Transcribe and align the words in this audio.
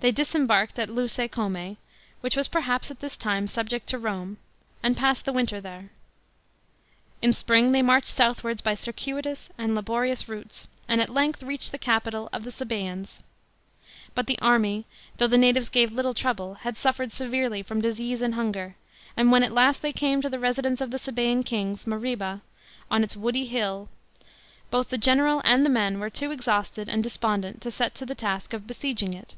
They 0.00 0.12
disembarked 0.12 0.78
at 0.78 0.90
Lence* 0.90 1.16
C6m6, 1.16 1.78
which 2.20 2.36
was 2.36 2.46
perhaps 2.46 2.90
at 2.90 3.00
this 3.00 3.16
time 3.16 3.48
subject 3.48 3.86
to 3.86 3.98
Rome, 3.98 4.36
and 4.82 4.98
passed 4.98 5.24
the 5.24 5.32
winter 5.32 5.62
there. 5.62 5.88
In 7.22 7.32
spring 7.32 7.72
they 7.72 7.80
marched 7.80 8.10
southwards 8.10 8.60
by 8.60 8.74
circuitous 8.74 9.48
and 9.56 9.74
laborious 9.74 10.28
routes, 10.28 10.66
and 10.88 11.00
at 11.00 11.08
length 11.08 11.42
reached 11.42 11.72
the 11.72 11.78
capital 11.78 12.28
of 12.34 12.44
the 12.44 12.50
Sabaeans. 12.50 13.24
But 14.14 14.26
the 14.26 14.38
army, 14.40 14.84
though 15.16 15.26
the 15.26 15.38
natives 15.38 15.70
gave 15.70 15.90
little 15.90 16.12
trouble, 16.12 16.56
had 16.56 16.76
suffered 16.76 17.10
severely 17.10 17.62
from 17.62 17.80
dis 17.80 17.98
ase 17.98 18.20
and 18.20 18.34
hunger, 18.34 18.76
and 19.16 19.30
\\hen 19.30 19.42
at 19.42 19.52
last 19.52 19.80
they 19.80 19.94
came 19.94 20.20
to 20.20 20.28
the 20.28 20.38
residence 20.38 20.82
of 20.82 20.90
the 20.90 20.98
iSabaean 20.98 21.46
kings, 21.46 21.86
Mariba, 21.86 22.42
on 22.90 23.02
its 23.02 23.16
woody 23.16 23.46
hill, 23.46 23.88
both 24.70 24.90
the 24.90 24.98
general 24.98 25.40
and 25.46 25.64
the 25.64 25.70
men 25.70 25.98
were 25.98 26.10
too 26.10 26.30
exhausted 26.30 26.90
and 26.90 27.02
despondent 27.02 27.62
to 27.62 27.70
set 27.70 27.94
to 27.94 28.04
the 28.04 28.14
task 28.14 28.52
of 28.52 28.66
besieging 28.66 29.14
it. 29.14 29.34